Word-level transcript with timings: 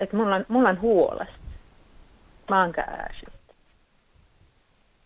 että 0.00 0.16
mulla 0.16 0.36
on, 0.36 0.44
mulla 0.48 0.68
on 0.68 0.80
huolesta 0.80 1.34
maankäääsit. 2.50 3.28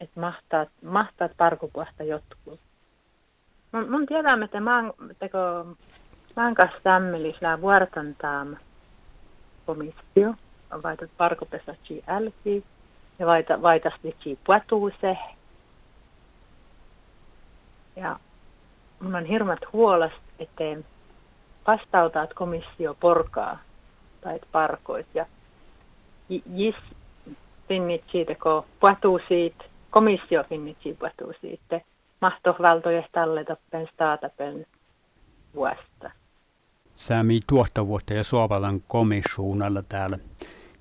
Että 0.01 0.21
mahtaat, 0.21 0.69
mahtaat 0.83 1.33
parkupuasta 1.37 2.03
jotkut. 2.03 2.61
Mun, 3.73 3.91
mun 3.91 4.07
tiedän, 4.07 4.43
että 4.43 4.61
maan, 4.61 4.93
teko, 5.19 5.39
maan 6.37 6.55
kanssa 6.55 6.79
tämmelisää 6.83 7.61
vuortantaam 7.61 8.57
komissio, 9.67 10.35
vaitat 10.83 11.11
parkupesta 11.17 11.75
älki, 12.07 12.65
ja 13.19 13.27
vaita, 13.27 13.63
vaitasti 13.63 14.17
ci 14.21 14.39
puatuuse. 14.47 15.19
Ja 17.97 18.19
mun 19.01 19.15
on 19.15 19.25
hirmat 19.25 19.61
huolesta, 19.73 20.19
että 20.39 20.65
vastautaat 21.67 22.35
komissio 22.35 22.97
porkaa 23.01 23.59
tai 24.25 24.41
parkoit. 24.53 25.07
Ja 25.15 25.27
jis 26.55 26.75
finnit 27.69 28.03
siitä, 28.13 28.35
kun 28.43 28.65
puhuu 28.81 29.21
siitä, 29.29 29.65
komissio 29.91 30.45
finnit 30.49 30.77
siitä 30.83 31.11
puhuu 31.19 31.35
siitä, 31.41 31.81
mahtovaltoja 32.21 33.03
tälle 33.13 33.45
tappen 33.45 33.89
staatapen 33.93 34.67
vuosta. 35.55 36.11
Sami 36.95 37.41
tuottavuutta 37.47 38.15
ja 38.15 38.25
Suovalan 38.25 38.83
komissuunalla 38.89 39.83
täällä 39.83 40.19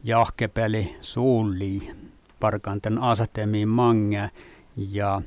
jahkepeli 0.04 0.96
suulli 1.02 1.92
parkanten 2.40 2.98
asetemiin 2.98 3.70
mange 3.70 4.30
ja 4.78 5.22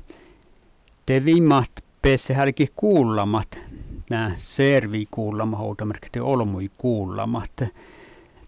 te 1.06 1.24
vimmat 1.24 1.70
pesse 2.02 2.34
härki 2.34 2.66
kuullamat 2.76 3.48
nämä 4.10 4.30
servi 4.36 5.06
kuullama 5.10 5.56
houtamerkki 5.56 6.20
olmui 6.20 6.70
kuullamat 6.78 7.50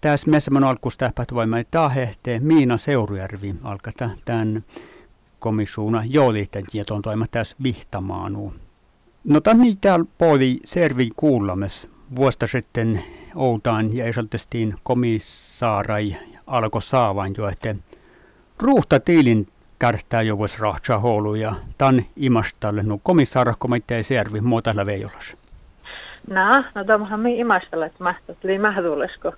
tässä 0.01 0.31
messämän 0.31 0.65
alkuus 0.65 0.99
tähpähtövoimaa 0.99 1.63
tahehte 1.71 2.41
Miina 2.43 2.77
Seurujärvi 2.77 3.55
alkaa 3.65 4.11
tämän 4.25 4.65
komissuuna 5.39 6.03
joolihten 6.07 6.65
tieton 6.71 7.03
toima 7.03 7.27
tässä 7.31 7.57
vihtamaanu. 7.63 8.55
No 9.25 9.41
tämä 9.41 9.65
täällä 9.81 10.07
poli 10.19 10.61
servi 10.65 11.11
kuullames. 11.17 11.99
Vuosta 12.17 12.47
sitten 12.47 13.03
outaan 13.35 13.97
ja 13.97 14.05
esaltestiin 14.05 14.75
komissaarai 14.83 16.17
alkoi 16.47 16.83
saavan 16.83 17.35
jo, 17.39 17.49
että 17.49 17.75
ruuhta 18.63 19.01
tiilin 19.01 19.47
kärtää 19.79 20.23
jo 20.23 20.39
vois 20.39 20.59
rahtsa 20.59 20.99
houlu 20.99 21.35
ja 21.35 21.55
tan 21.79 22.03
imastalle 22.17 22.83
no 22.83 22.99
komissaara 23.03 23.55
komitea 23.59 24.03
servi 24.03 24.41
muuta 24.41 24.87
veijolas. 24.87 25.37
No, 26.31 26.65
no 26.75 26.85
tämähän 26.85 27.21
me 27.21 27.33
imastalle, 27.33 27.87
että 27.87 28.05
mahtot 28.05 28.45
oli 28.45 28.59
mahdollista, 28.59 29.33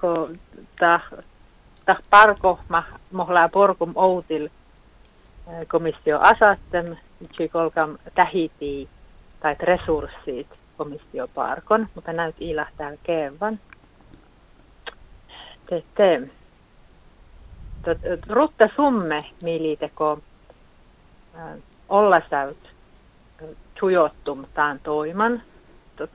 ko 0.00 0.28
ta 0.78 1.00
parko 2.10 2.58
ma 2.68 2.84
mohla 3.12 3.48
porkum 3.48 3.92
outil 3.96 4.44
eh, 4.46 5.66
komissio 5.68 6.20
asattem 6.20 6.96
kolkam 7.52 7.98
tähiti 8.14 8.88
tai 9.40 9.56
resurssit 9.60 10.46
komissio 10.76 11.28
parkon, 11.34 11.88
mutta 11.94 12.12
näyt 12.12 12.36
ilahtaa 12.40 12.90
kevan. 13.02 13.56
Te. 15.94 16.28
Rutta 18.28 18.64
summe 18.76 19.24
militeko 19.42 20.18
eh, 21.34 21.62
olla 21.88 22.20
säyt 22.30 22.64
eh, 23.42 23.48
tujottum 23.80 24.46
taan 24.54 24.80
toiman, 24.80 25.42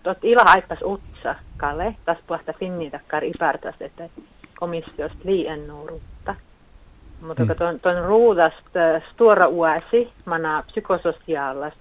tot 0.03 0.17
ila 0.23 0.41
aipas 0.45 0.79
utsa 0.83 1.35
kale, 1.57 1.95
tas 2.05 2.17
puhasta 2.27 2.53
takkar 2.91 3.23
ipartas, 3.23 3.75
että 3.79 4.09
komissiosta 4.59 5.17
liian 5.23 5.67
nuorutta. 5.67 6.35
Mutta 7.21 7.43
mm. 7.45 7.55
tuon, 7.55 7.79
tuon 7.79 8.03
ruudasta 8.05 8.79
stora 9.13 9.47
uäsi, 9.47 10.13
mana 10.25 10.63
psykososiaalas 10.67 11.73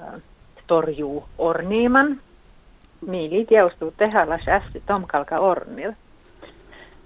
äh, 0.00 0.22
torjuu 0.66 1.24
orniiman, 1.38 2.20
miili 3.06 3.44
tiedostuu 3.44 3.94
tehdä 3.96 4.26
ässi 4.48 4.82
tomkalka 4.86 5.38
ornil. 5.38 5.92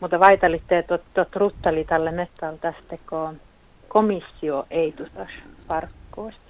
Mutta 0.00 0.20
vaitalitte, 0.20 0.78
että 0.78 0.98
tot 1.14 1.36
ruttali 1.36 1.84
tälle 1.84 2.10
metal 2.10 2.56
tästä, 2.56 2.96
kun 3.10 3.40
komissio 3.88 4.66
ei 4.70 4.92
tutas 4.92 5.28
parkkoosta. 5.68 6.43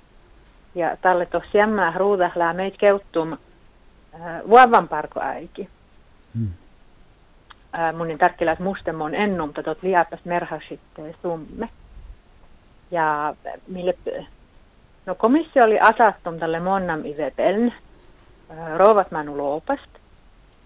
Ja 0.75 0.97
tälle 0.97 1.27
tosiaan 1.27 1.71
mä 1.71 1.93
ruudahlaa 1.97 2.53
meitä 2.53 2.77
keuttum 2.79 3.33
äh, 3.33 4.43
vuovan 4.49 4.89
parko 4.89 5.21
äiki. 5.21 5.69
Hmm. 6.35 6.49
Äh, 7.79 7.95
munin 7.95 8.19
tärkeläs 8.19 8.59
mustemon 8.59 9.15
ennum, 9.15 9.49
mutta 9.49 9.63
tot 9.63 9.83
liapas 9.83 10.25
merhasitte 10.25 11.15
summe. 11.23 11.69
Ja 12.91 13.35
mille, 13.69 13.95
no 15.07 15.15
komissio 15.15 15.65
oli 15.65 15.81
asattum 15.81 16.39
tälle 16.39 16.61
monnam 16.61 17.05
ivepeln, 17.05 17.73
äh, 18.51 18.77
rouvat 18.77 19.11
manu 19.11 19.39
loopast, 19.39 19.91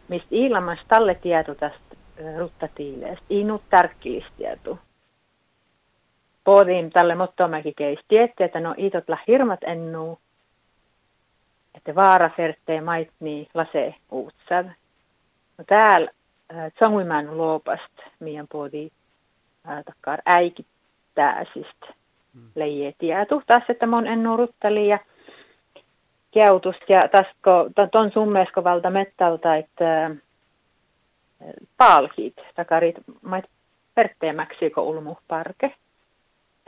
mistä 0.09 0.29
ilmas 0.31 0.79
tälle 0.89 1.15
tieto 1.15 1.55
tästä 1.55 1.97
äh, 2.27 2.39
ruttatiileesta, 2.39 3.25
ei 3.31 3.45
nyt 3.45 3.63
tärkeellistä 3.71 4.79
Pohdin 6.49 6.91
tälle 6.91 7.15
mottomäki 7.15 7.73
keisti, 7.77 8.19
että 8.19 8.61
no 8.61 8.75
itotla 8.77 9.19
hirmat 9.27 9.61
ennu, 9.63 10.19
että 11.75 11.95
vaara 11.95 12.31
fertee 12.37 12.81
maitni 12.81 13.49
lase 13.55 13.95
uutsad. 14.11 14.67
No 15.59 15.65
täällä 15.67 16.11
äh, 16.55 16.73
tsanguiman 16.73 17.39
loopast, 17.39 17.93
miän 18.21 18.47
podi 18.53 18.91
äh, 19.69 19.85
takkar 19.85 20.19
äikittäisistä 20.27 21.87
mm. 22.35 22.51
leije 22.55 22.95
tietu. 22.99 23.43
Taas, 23.47 23.65
että 23.69 23.87
mon 23.87 24.07
ennu 24.07 24.37
ruttali 24.37 24.89
ja 24.89 24.99
keutust 26.31 26.89
ja 26.89 27.09
tasko, 27.09 27.71
ton 27.93 28.11
summeesko 28.13 28.65
valta 28.65 28.91
mettalta, 28.91 29.57
että 29.57 30.05
äh, 30.05 30.13
palkit 31.77 32.37
takarit 32.55 32.97
mait 33.23 33.45
perteemäksi 33.95 34.71
ko 34.71 34.83
ulmu 34.83 35.17
parke 35.29 35.75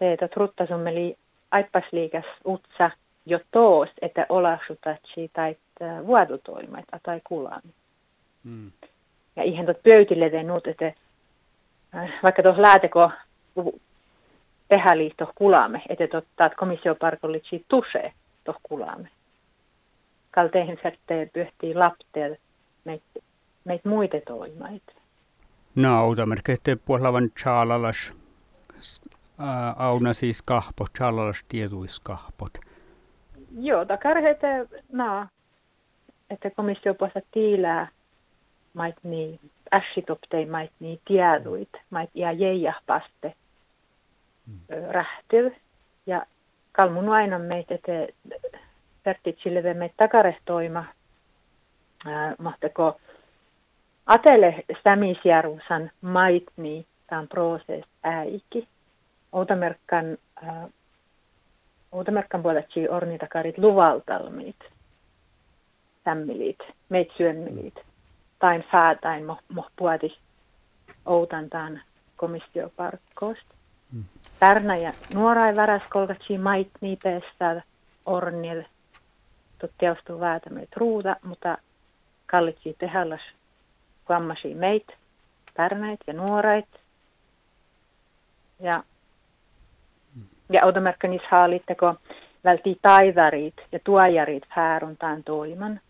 teetä 0.00 0.28
truttasummeli 0.28 1.16
aippasliikas 1.50 2.24
utsa 2.46 2.90
jo 3.26 3.40
toos, 3.50 3.88
että 4.02 4.26
olasutatsi 4.28 5.30
tai 5.32 5.56
vuodutoimat 6.06 6.84
tai 7.02 7.20
kulaan. 7.24 7.62
Mm. 8.44 8.72
Ja 9.36 9.42
ihan 9.42 9.66
tot 9.66 9.82
pöytille 9.82 10.42
nuut, 10.42 10.66
että 10.66 10.92
äh, 11.94 12.10
vaikka 12.22 12.42
tuossa 12.42 12.62
lääteko 12.62 13.10
tehäliitto 14.68 15.32
kulaamme, 15.34 15.82
että 15.88 16.06
totta, 16.06 16.50
komissioparkollitsi 16.56 17.64
tuse 17.68 18.12
tuossa 18.44 18.60
kulaamme. 18.62 19.08
Kalteihin 20.30 20.78
sättee 20.82 21.30
pyhtii 21.32 21.74
lapteet 21.74 22.40
meitä 22.84 23.04
meit 23.64 23.84
muita 23.84 24.16
toimaita. 24.26 24.92
No, 25.74 26.04
outamerkki, 26.04 26.52
puolavan 26.84 27.30
chaalalas 27.38 28.14
auna 29.76 30.12
siis 30.12 30.42
kahpot, 30.42 30.88
challalas 30.98 31.44
tietuiskahpot. 31.48 32.58
Joo, 33.60 33.84
takarheite, 33.84 34.66
na, 34.92 35.28
että 36.30 36.50
komissio 36.50 36.94
puolesta 36.94 37.20
tiilää 37.30 37.88
mait 38.74 38.96
niin, 39.02 39.40
ässitoptei 39.72 40.46
mait 40.46 40.72
niin 40.80 41.00
tieduit, 41.04 41.68
mait 41.90 42.10
ja 42.14 42.32
jeijahpaste 42.32 43.34
mm. 44.46 44.76
rähtyy. 44.90 45.56
Ja 46.06 46.22
kalmun 46.72 47.08
aina 47.08 47.38
meitä, 47.38 47.74
että 47.74 47.92
Pertitsille 49.02 49.74
meitä 49.74 49.94
takarehtoima, 49.96 50.84
mahtako 52.38 53.00
atele 54.06 54.64
stämisjärvusan 54.80 55.90
mait 56.00 56.46
niin, 56.56 56.86
tämän 57.06 57.28
prosess 57.28 57.88
äiki. 58.02 58.68
Outamerkkan, 59.32 60.18
äh, 60.42 60.70
Outamerkkan 61.92 62.42
puoletsi 62.42 62.88
ornitakarit 62.88 63.58
luvaltalmiit, 63.58 64.56
tämmilit, 66.04 66.58
meit 66.88 67.08
syömmilit, 67.16 67.74
tain 68.38 68.64
fäätain 68.72 69.26
mo, 69.26 69.38
mo 69.48 69.66
puotis 69.76 70.18
outantaan 71.06 71.80
komissioparkkoosta. 72.16 73.54
Mm. 73.92 74.04
Tärnä 74.40 74.76
ja 74.76 74.92
nuorai 75.14 75.56
väräs 75.56 75.84
kolkatsi 75.90 76.38
mait 76.38 76.70
niipeessä 76.80 77.62
ornil, 78.06 78.62
tuttiaustuu 79.58 80.20
väätämeet 80.20 80.76
ruuta, 80.76 81.16
mutta 81.22 81.58
kallitsi 82.26 82.76
tehälläs 82.78 83.20
kuammasi 84.04 84.54
meit, 84.54 84.86
tärnäit 85.54 86.00
ja 86.06 86.12
nuorait. 86.12 86.68
Ja 88.60 88.82
ja 90.50 90.64
automerkkanis 90.64 91.22
haalitteko 91.30 91.94
vältii 92.44 92.78
taivarit 92.82 93.54
ja 93.72 93.78
tuojarit 93.84 94.44
hääruntaan 94.48 95.24
toiman. 95.24 95.80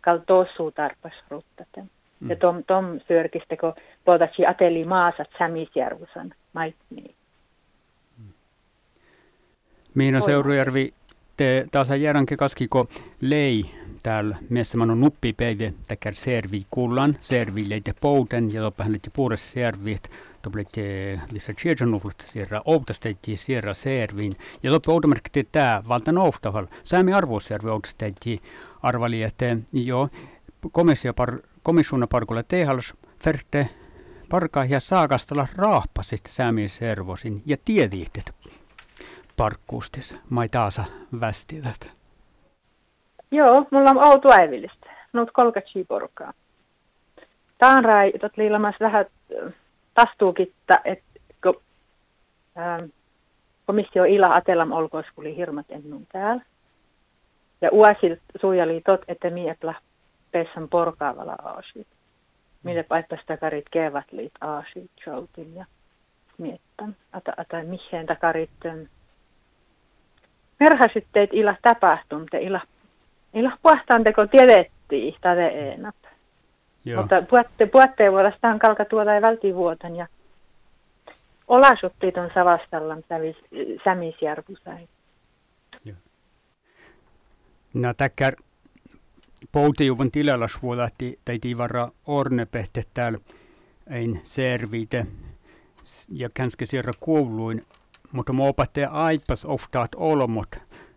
Kal 0.00 0.18
tossuu 0.18 0.70
tarpas 0.70 1.12
ruttaten. 1.28 1.90
Mm. 2.20 2.30
Ja 2.30 2.36
tom, 2.36 2.64
tom 2.64 2.84
kun 3.60 3.72
puhutaan 4.04 4.30
ateli 4.48 4.84
maasat 4.84 5.28
Sämisjärvusan 5.38 6.34
maitni. 6.52 7.14
Mm. 8.18 8.32
Miina 9.94 10.20
Seurujärvi, 10.20 10.94
te 11.36 11.64
taas 11.72 11.90
järänke 11.90 12.36
kaskiko 12.36 12.86
lei 13.20 13.64
täällä 14.04 14.36
missä 14.48 14.78
on 14.80 15.00
nuppipäivä 15.00 15.72
täkär 15.88 16.14
servi 16.14 16.66
kullan, 16.70 17.16
servi 17.20 17.68
leite 17.68 17.94
pouten 18.00 18.52
ja 18.52 18.62
loppa 18.62 18.84
hänet 18.84 19.10
puures 19.12 19.52
servit, 19.52 20.10
to 20.42 20.50
blette 20.50 21.20
vissa 21.32 21.52
sierra 22.26 22.62
outastetti 22.64 23.36
sierra 23.36 23.74
servin 23.74 24.32
ja 24.62 24.72
loppa 24.72 24.92
outomerkki 24.92 25.44
tää 25.52 25.82
valtan 25.88 26.18
ouhtahal. 26.18 26.66
Säämi 26.82 27.12
arvoservi 27.12 27.70
outastetti 27.70 28.42
arvali, 28.82 29.22
että 29.22 29.56
jo 29.72 30.08
komissio 30.72 31.14
par, 31.14 31.38
komissiona 31.62 32.06
parkulla 32.06 32.42
tehals 32.42 32.94
ferte 33.24 33.68
parkaa 34.28 34.64
ja 34.64 34.80
saakastella 34.80 35.46
raahpasit 35.56 36.26
säämi 36.28 36.68
servosin 36.68 37.42
ja 37.46 37.56
tiediihtet 37.64 38.34
parkkuustis 39.36 40.16
mai 40.30 40.48
taasa 40.48 40.84
västidät. 41.20 42.03
Joo, 43.30 43.66
mulla 43.70 43.90
on 43.90 44.08
outo 44.08 44.32
äivillistä. 44.32 44.90
Nout 45.12 45.30
kolkatsi 45.32 45.84
porukkaa. 45.84 46.32
Taan 47.58 47.84
rai, 47.84 48.12
tot 48.20 48.36
liilamas 48.36 48.74
vähän 48.80 49.06
äh, 49.46 49.52
tastuukitta, 49.94 50.74
että 50.84 51.20
kun 51.42 51.60
ähm, 52.58 52.84
komissio 53.66 54.04
ila 54.04 54.34
atelam 54.34 54.72
olkois, 54.72 55.06
kuli 55.14 55.36
hirmat 55.36 55.66
ennun 55.68 56.06
täällä. 56.12 56.42
Ja 57.60 57.68
uasil 57.72 58.16
suojali 58.40 58.80
tot, 58.80 59.00
että 59.08 59.30
mietla 59.30 59.74
pessan 60.30 60.68
porkaavalla 60.68 61.36
aasit. 61.44 61.86
Mille 62.62 62.82
paippas 62.82 63.20
takarit 63.26 63.66
kevät 63.70 64.12
liit 64.12 64.32
aasit, 64.40 64.90
joutin 65.06 65.54
ja 65.54 65.64
miettän. 66.38 66.96
Ata, 67.12 67.32
ata 67.36 67.56
mihin 67.62 68.06
takarit 68.06 68.50
ähm, 68.66 68.80
merhasitteet 70.60 71.30
ila 71.32 71.56
tapahtum, 71.62 72.26
te 72.30 72.38
ila 72.38 72.60
Ila 73.34 73.58
puhtaan 73.62 74.04
teko 74.04 74.26
tiedettiin, 74.26 75.14
tade 75.20 75.72
enap. 75.72 75.96
Joo. 76.84 77.00
Mutta 77.00 77.22
puhutte, 77.22 77.66
puhutte 77.66 78.12
vuodestaan 78.12 78.58
kalka 78.58 78.84
tuoda 78.84 79.14
ei 79.14 79.22
vältivuotan 79.22 79.96
ja 79.96 80.06
olasuttiit 81.48 82.16
on 82.16 82.30
Savastallan 82.34 83.04
Sämisjärvusai. 83.84 84.88
No 87.74 87.94
täkkär 87.94 88.34
poutijuvan 89.52 90.10
tilalla 90.10 90.48
suolahti 90.48 91.18
tai 91.24 91.38
tivarra 91.38 91.88
ornepehte 92.06 92.82
täällä 92.94 93.18
ein 93.90 94.20
servite 94.22 95.06
ja 96.12 96.28
känske 96.34 96.66
sierra 96.66 96.92
kuuluin, 97.00 97.66
mutta 98.12 98.32
mä 98.32 98.42
opettaja 98.42 98.90
aipas 98.90 99.44
oftaat 99.44 99.90
olmot 99.96 100.48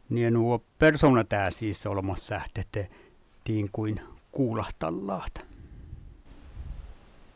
niin 0.10 0.34
nuo 0.34 0.62
persona 0.80 1.24
tää 1.24 1.52
siis 1.52 1.86
olemassa 1.86 2.42
että 2.60 2.86
tiin 3.44 3.70
kuin 3.72 4.02
kuulahtallaat. 4.32 5.46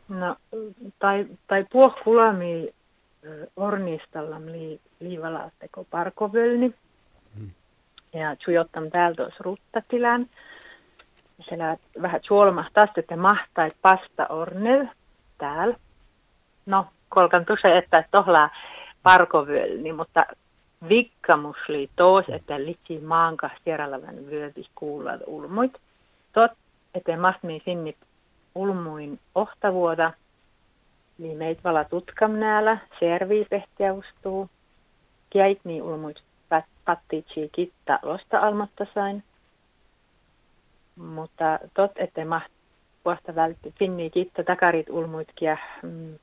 No, 0.10 0.36
tai, 1.00 1.26
tai 1.48 1.66
puohkulami 1.72 2.74
ornistallam 3.56 4.46
li, 4.46 4.80
liivalaatteko 5.00 5.84
parkovölni. 5.84 6.74
Hmm. 7.38 7.52
Ja 8.14 8.36
tjujottam 8.36 8.92
täältä 8.92 9.24
olisi 9.24 9.38
ruttatilän. 9.40 10.30
Siellä 11.50 11.78
vähän 12.02 12.22
tjuolmahtaa, 12.22 12.86
että 12.98 13.18
mahtai 13.18 13.72
pasta 13.82 14.28
ornel 14.28 14.88
täällä. 15.38 15.76
No, 16.66 16.88
kolkan 17.10 17.46
tuse, 17.46 17.78
että 17.78 18.04
tohlaa 18.12 18.50
parkovölni, 19.04 19.94
mutta 19.94 20.26
vikkamusli 20.90 21.90
tos, 21.96 22.26
että 22.30 22.66
litsi 22.66 23.00
maanka 23.00 23.50
sierallavan 23.64 24.16
vyövi 24.30 24.66
kuulla 24.76 25.12
ulmuit. 25.28 25.74
Tot, 26.34 26.52
että 26.94 27.18
mastmi 27.18 27.62
sinni 27.66 27.96
ulmuin 28.56 29.20
ohtavuoda, 29.36 30.14
niin 31.18 31.38
meit 31.38 31.64
vala 31.64 31.84
tutkam 31.84 32.32
näällä, 32.32 32.78
serviisehtiä 33.00 33.94
ustuu. 33.94 34.50
Kiait 35.30 35.60
niin 35.64 35.84
ulmuit 35.84 36.18
pattitsi 36.86 37.50
kitta 37.52 38.00
losta 38.02 38.40
almatta 38.40 38.86
sain. 38.94 39.24
Mutta 40.96 41.60
tot, 41.74 41.92
että 41.96 42.26
maht 42.26 42.52
puolesta 43.04 43.36
vältti 43.36 43.74
finni 43.80 44.10
kitta 44.10 44.44
takarit 44.44 44.90
ulmuit 44.90 45.28
kiä, 45.36 45.58
mm, 45.82 46.20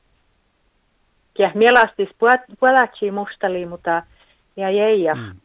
kiä 1.34 1.52
mielastis 1.54 2.08
puolatsi 2.60 3.10
mustali, 3.10 3.66
mutta 3.66 4.02
ja 4.58 4.70
jäi 4.70 5.14
mm. 5.14 5.40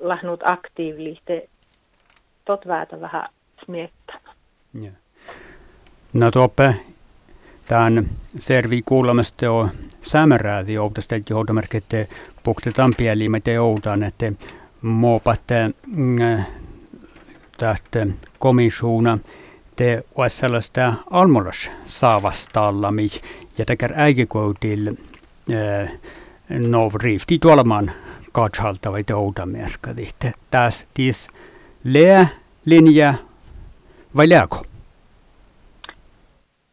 lahnut 0.00 0.40
aktiivisesti 0.44 1.50
tot 2.44 2.66
väätä 2.66 3.00
vähän 3.00 3.28
smiettämään. 3.64 4.36
Yeah. 4.82 4.94
No 6.12 6.30
tuoppe 6.30 6.74
tämän 7.68 8.06
servi 8.38 8.82
kuulemasta 8.82 9.52
on 9.52 9.68
sämärääti 10.00 10.72
joudamerkki, 11.30 11.76
että 11.76 12.06
puktetaan 12.42 12.92
pieli, 12.96 13.28
me 13.28 13.40
te 13.40 13.52
joudan, 13.52 14.02
että 14.02 14.32
muopatte 14.82 15.70
mm, 15.86 16.16
tähtä 17.58 18.06
komissuuna 18.38 19.18
te 19.76 20.04
olisi 20.14 20.36
sellaista 20.36 20.94
almolas 21.10 21.70
saavastallami 21.84 23.08
ja 23.58 23.64
tekär 23.64 23.92
äikikoutille 23.96 24.92
äh, 25.52 25.92
no 26.48 26.90
rifti 27.02 27.38
tuolemaan 27.38 27.90
katshaltavaita 28.32 29.16
outamerkka. 29.16 29.90
Taas 30.50 30.86
tis 30.94 31.28
lää 31.84 32.26
linja 32.64 33.14
vai 34.16 34.28
lääko? 34.28 34.62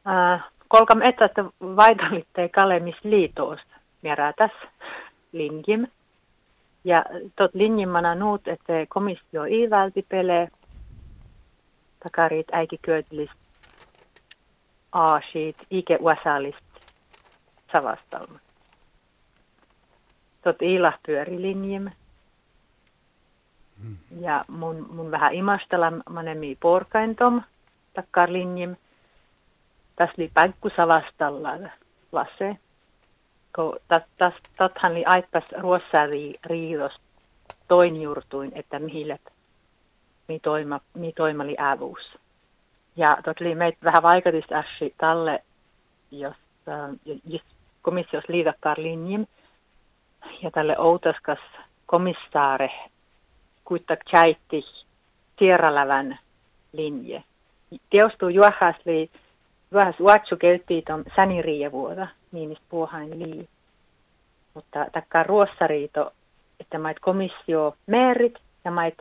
Äh, 0.08 0.44
kolkam 0.68 1.02
että 1.02 1.30
vaidalitte 1.62 2.50
kalemis 2.50 2.96
liitoosta 3.04 3.76
mierää 4.02 4.34
tässä 4.34 4.68
linjim. 5.32 5.88
Ja 6.84 7.06
tot 7.36 7.52
linjimmana 7.54 8.16
nuut, 8.16 8.48
että 8.48 8.74
komissio 8.90 9.46
ei 9.46 9.70
välti 9.70 10.06
pelee 10.10 10.48
takarit 12.04 12.48
äiki 12.52 12.80
kyötlis 12.82 13.30
aasiit, 14.92 15.56
ike 15.70 15.98
uasalist 16.02 16.66
savastalma 17.72 18.40
tot 20.48 20.62
ilahpyörilinjim. 20.62 21.90
Hmm. 23.82 23.98
Ja 24.20 24.46
mun, 24.48 24.88
mun 24.92 25.12
vähän 25.12 25.34
imastella 25.34 25.92
manemi 26.10 26.58
porkaintom 26.60 27.42
takkar 27.94 28.34
linjim. 28.34 28.76
Tässä 29.96 30.16
oli 30.18 30.32
paikku 30.34 30.70
savastalla 30.76 31.50
lase. 32.12 32.58
Tathan 34.58 34.92
oli 34.92 35.06
aipas 35.06 35.44
ruossa 35.60 35.98
riidos 36.46 36.94
toin 37.68 38.02
juurtuin, 38.02 38.52
että 38.56 38.80
mihillet 38.80 39.22
mi 40.28 40.40
toima, 40.40 40.80
mi 40.94 41.14
toimali 41.14 41.56
ävuus. 41.60 42.18
Ja 42.96 43.18
tot 43.26 43.42
oli 43.42 43.56
meitä 43.56 43.78
vähän 43.84 44.04
vaikutus 44.04 44.52
äsi 44.52 44.94
talle, 44.98 45.44
jos, 46.12 46.36
äh, 46.68 47.20
jos 47.26 47.42
komissios 47.82 48.24
liidakkaar 48.28 48.78
linjim, 48.80 49.26
ja 50.44 50.52
tälle 50.52 50.76
outaskas 50.78 51.40
komissaare 51.86 52.72
kuittak 53.66 54.00
chaitti 54.10 54.66
tieralävän 55.36 56.20
linje. 56.74 57.24
Teostuu 57.90 58.30
juohasli 58.30 59.10
juohas 59.72 60.00
uatsu 60.00 60.38
kelttiitom 60.38 61.04
säniriivuota, 61.16 62.08
niinistä 62.32 62.66
puohain 62.70 63.20
lii. 63.20 63.50
Mutta 64.54 64.86
takkaa 64.92 65.24
ruossariito, 65.24 66.14
että 66.60 66.80
mait 66.80 67.00
komissio 67.00 67.76
merit 67.86 68.34
ja 68.66 68.72
mait 68.72 68.98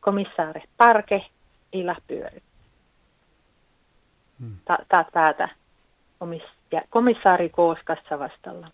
komissaare 0.00 0.62
parke 0.76 1.26
ilahpyörit. 1.72 2.42
Hmm. 4.40 4.56
Taat 4.88 5.08
päätä 5.12 5.48
komis- 6.24 6.82
komissaari 6.90 7.48
kooskassa 7.48 8.18
vastalla. 8.18 8.70